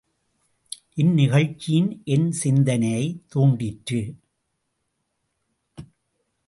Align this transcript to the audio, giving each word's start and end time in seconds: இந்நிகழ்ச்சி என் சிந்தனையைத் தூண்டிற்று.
இந்நிகழ்ச்சி 0.93 2.01
என் 2.03 2.31
சிந்தனையைத் 2.31 3.21
தூண்டிற்று. 3.27 4.01